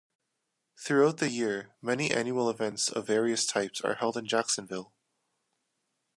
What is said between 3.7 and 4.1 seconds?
are